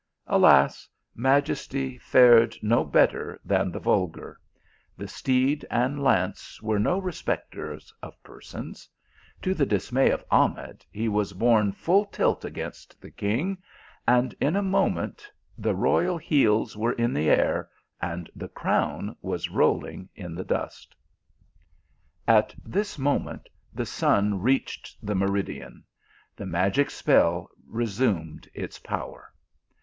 Alas, 0.25 0.89
majesty 1.13 1.95
fared 1.99 2.55
no 2.63 2.83
better 2.83 3.39
than 3.45 3.71
the 3.71 3.79
vulgar; 3.79 4.39
the 4.97 5.07
steed 5.07 5.63
and 5.69 6.01
lance 6.01 6.59
were 6.59 6.79
no 6.79 6.97
respecters 6.97 7.93
of 8.01 8.15
persons; 8.23 8.89
to 9.43 9.53
the 9.53 9.63
dismay 9.63 10.09
of 10.09 10.25
Ahmed, 10.31 10.83
he 10.91 11.07
was 11.07 11.33
borne 11.33 11.71
full 11.71 12.05
tilt 12.05 12.43
against 12.43 12.99
the 12.99 13.11
king, 13.11 13.59
and 14.07 14.33
in 14.41 14.55
a 14.55 14.63
moment 14.63 15.29
the 15.55 15.75
royal 15.75 16.17
heels 16.17 16.75
were 16.75 16.93
in 16.93 17.13
the 17.13 17.29
air, 17.29 17.69
and 18.01 18.27
the 18.35 18.49
crown 18.49 19.15
was 19.21 19.51
rolling 19.51 20.09
in 20.15 20.33
the 20.33 20.43
dust. 20.43 20.95
At 22.27 22.55
this 22.65 22.97
moment 22.97 23.49
the 23.71 23.85
sun 23.85 24.41
reached 24.41 24.97
the 25.05 25.13
meridian; 25.13 25.83
the 26.35 26.47
magic 26.47 26.89
spell 26.89 27.51
resumed 27.69 28.49
its 28.55 28.79
power. 28.79 29.31